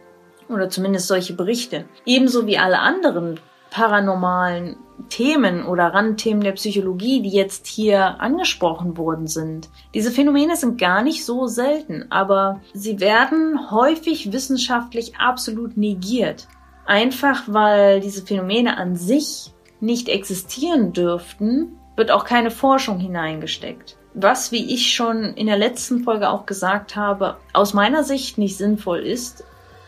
Oder 0.50 0.70
zumindest 0.70 1.08
solche 1.08 1.34
Berichte. 1.34 1.86
Ebenso 2.06 2.46
wie 2.46 2.58
alle 2.58 2.80
anderen 2.80 3.40
paranormalen 3.74 4.78
Themen 5.10 5.66
oder 5.66 5.88
Randthemen 5.88 6.44
der 6.44 6.52
Psychologie, 6.54 7.22
die 7.22 7.30
jetzt 7.30 7.66
hier 7.66 8.22
angesprochen 8.22 8.98
worden 8.98 9.28
sind. 9.28 9.70
Diese 9.96 10.12
Phänomene 10.12 10.56
sind 10.56 10.80
gar 10.80 11.02
nicht 11.02 11.26
so 11.26 11.48
selten, 11.48 12.06
aber 12.10 12.62
sie 12.74 13.00
werden 13.00 13.72
häufig 13.72 14.32
wissenschaftlich 14.32 15.18
absolut 15.18 15.76
negiert. 15.76 16.48
Einfach 16.86 17.44
weil 17.48 18.00
diese 18.00 18.26
Phänomene 18.26 18.78
an 18.78 18.96
sich 18.96 19.52
nicht 19.80 20.08
existieren 20.08 20.94
dürften, 20.94 21.80
wird 21.96 22.12
auch 22.12 22.26
keine 22.26 22.52
Forschung 22.52 23.00
hineingesteckt. 23.00 23.98
Was, 24.14 24.52
wie 24.52 24.72
ich 24.72 24.94
schon 24.94 25.34
in 25.34 25.48
der 25.48 25.58
letzten 25.58 26.04
Folge 26.04 26.30
auch 26.30 26.46
gesagt 26.46 26.96
habe, 26.96 27.38
aus 27.54 27.74
meiner 27.74 28.04
Sicht 28.04 28.38
nicht 28.38 28.58
sinnvoll 28.58 29.00
ist, 29.00 29.44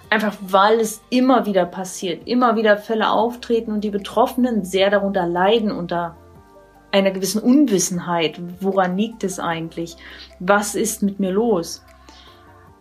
Einfach 0.09 0.35
weil 0.41 0.79
es 0.79 1.01
immer 1.09 1.45
wieder 1.45 1.65
passiert, 1.65 2.27
immer 2.27 2.55
wieder 2.55 2.77
Fälle 2.77 3.09
auftreten 3.09 3.71
und 3.71 3.83
die 3.83 3.89
Betroffenen 3.89 4.63
sehr 4.63 4.89
darunter 4.89 5.27
leiden, 5.27 5.71
unter 5.71 6.15
einer 6.91 7.11
gewissen 7.11 7.41
Unwissenheit. 7.41 8.39
Woran 8.61 8.97
liegt 8.97 9.23
es 9.23 9.39
eigentlich? 9.39 9.97
Was 10.39 10.75
ist 10.75 11.03
mit 11.03 11.19
mir 11.19 11.31
los? 11.31 11.83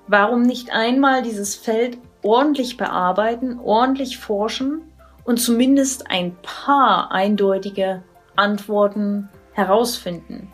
Warum 0.06 0.42
nicht 0.42 0.72
einmal 0.72 1.22
dieses 1.22 1.54
Feld 1.54 1.98
ordentlich 2.22 2.76
bearbeiten, 2.76 3.58
ordentlich 3.58 4.18
forschen 4.18 4.82
und 5.24 5.38
zumindest 5.38 6.10
ein 6.10 6.37
paar 6.42 7.10
eindeutige 7.10 8.02
Antworten 8.37 9.28
herausfinden? 9.52 10.52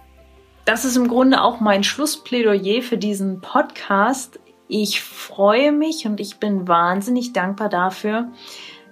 Das 0.65 0.85
ist 0.85 0.97
im 0.97 1.09
Grunde 1.09 1.43
auch 1.43 1.61
mein 1.61 1.85
Schlussplädoyer 1.85 2.83
für 2.83 2.97
diesen 2.97 3.41
Podcast. 3.41 4.40
Ich 4.73 5.03
freue 5.03 5.73
mich 5.73 6.07
und 6.07 6.21
ich 6.21 6.39
bin 6.39 6.69
wahnsinnig 6.69 7.33
dankbar 7.33 7.69
dafür, 7.69 8.29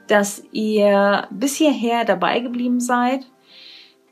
dass 0.08 0.42
ihr 0.50 1.28
bis 1.30 1.54
hierher 1.54 2.04
dabei 2.04 2.40
geblieben 2.40 2.80
seid, 2.80 3.24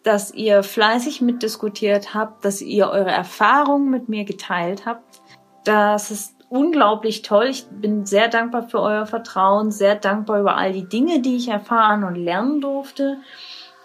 dass 0.04 0.32
ihr 0.32 0.62
fleißig 0.62 1.22
mitdiskutiert 1.22 2.14
habt, 2.14 2.44
dass 2.44 2.62
ihr 2.62 2.88
eure 2.88 3.10
Erfahrungen 3.10 3.90
mit 3.90 4.08
mir 4.08 4.24
geteilt 4.24 4.86
habt. 4.86 5.20
Das 5.64 6.12
ist 6.12 6.36
unglaublich 6.48 7.22
toll. 7.22 7.46
Ich 7.46 7.66
bin 7.68 8.06
sehr 8.06 8.28
dankbar 8.28 8.68
für 8.68 8.80
euer 8.80 9.06
Vertrauen, 9.06 9.72
sehr 9.72 9.96
dankbar 9.96 10.38
über 10.38 10.56
all 10.56 10.72
die 10.72 10.88
Dinge, 10.88 11.20
die 11.20 11.34
ich 11.34 11.48
erfahren 11.48 12.04
und 12.04 12.14
lernen 12.14 12.60
durfte. 12.60 13.18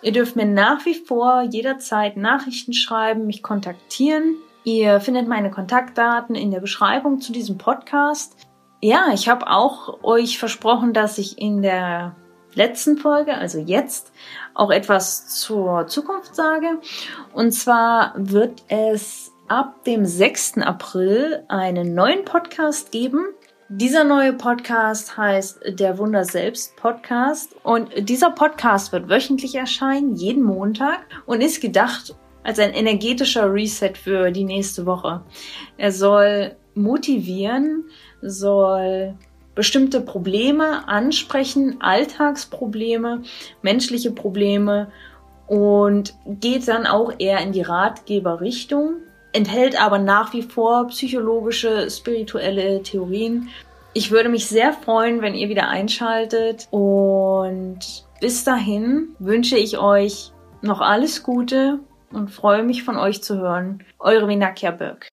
Ihr 0.04 0.12
dürft 0.12 0.36
mir 0.36 0.46
nach 0.46 0.86
wie 0.86 0.94
vor 0.94 1.41
jederzeit 1.50 2.15
Nachrichten 2.15 2.74
schreiben, 2.74 3.26
mich 3.26 3.41
kontaktieren. 3.41 4.36
Ihr 4.63 5.00
findet 5.00 5.28
meine 5.28 5.50
Kontaktdaten 5.50 6.36
in 6.36 6.52
der 6.52 6.60
Beschreibung 6.60 7.19
zu 7.19 7.32
diesem 7.32 7.58
Podcast. 7.58 8.36
Ja, 8.80 9.08
ich 9.13 9.28
habe 9.28 9.47
auch 9.47 10.04
euch 10.04 10.38
versprochen, 10.38 10.93
dass 10.93 11.17
ich 11.17 11.39
in 11.39 11.62
der 11.62 12.15
letzten 12.54 12.97
Folge, 12.97 13.36
also 13.36 13.60
jetzt, 13.60 14.12
auch 14.54 14.71
etwas 14.71 15.28
zur 15.39 15.88
Zukunft 15.88 16.36
sage. 16.36 16.80
Und 17.34 17.54
zwar 17.54 18.13
wird 18.15 18.63
es 18.67 19.32
ab 19.47 19.84
dem 19.86 20.06
6. 20.06 20.60
April 20.60 21.43
einen 21.47 21.95
neuen 21.95 22.24
Podcast 22.24 22.91
geben. 22.91 23.26
Dieser 23.69 24.04
neue 24.04 24.34
Podcast 24.34 25.17
heißt 25.17 25.60
Der 25.80 25.97
Wunder 25.97 26.26
selbst 26.26 26.76
Podcast 26.76 27.56
und 27.63 27.89
dieser 28.10 28.32
Podcast 28.32 28.91
wird 28.91 29.10
wöchentlich 29.10 29.56
erscheinen, 29.56 30.15
jeden 30.15 30.43
Montag 30.43 31.00
und 31.26 31.41
ist 31.41 31.62
gedacht, 31.62 32.15
als 32.44 32.60
ein 32.60 32.74
energetischer 32.74 33.52
Reset 33.52 33.94
für 33.96 34.32
die 34.32 34.44
nächste 34.44 34.86
Woche. 34.86 35.22
Er 35.78 35.92
soll 35.92 36.56
motivieren, 36.74 37.86
soll 38.22 39.16
bestimmte 39.56 40.02
Probleme 40.02 40.88
ansprechen, 40.88 41.78
Alltagsprobleme, 41.82 43.24
menschliche 43.62 44.12
Probleme 44.12 44.92
und 45.48 46.14
geht 46.26 46.68
dann 46.68 46.88
auch 46.88 47.14
eher 47.20 47.40
in 47.42 47.52
die 47.52 47.62
Ratgeberrichtung, 47.62 48.96
enthält 49.34 49.82
aber 49.82 50.00
nach 50.00 50.34
wie 50.34 50.44
vor 50.44 50.88
psychologische, 50.88 51.90
spirituelle 51.90 52.82
Theorien. 52.84 53.50
Ich 53.94 54.12
würde 54.12 54.30
mich 54.30 54.48
sehr 54.48 54.72
freuen, 54.72 55.22
wenn 55.22 55.36
ihr 55.36 55.50
wieder 55.50 55.68
einschaltet 55.68 56.70
und 56.72 57.80
bis 58.22 58.46
dahin 58.46 59.10
wünsche 59.20 59.58
ich 59.58 59.78
euch 59.78 60.32
noch 60.62 60.80
alles 60.80 61.24
Gute 61.24 61.80
und 62.13 62.30
freue 62.30 62.63
mich 62.63 62.84
von 62.84 62.97
euch 62.97 63.24
zu 63.24 63.38
hören. 63.38 63.84
Eure 64.00 64.28
Vinakia 64.28 64.71
Birk. 64.71 65.11